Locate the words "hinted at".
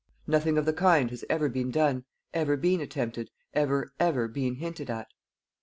4.55-5.09